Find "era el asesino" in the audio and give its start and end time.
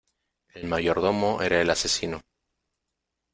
1.43-2.21